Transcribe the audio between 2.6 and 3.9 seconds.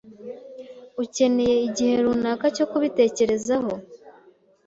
kubitekerezaho?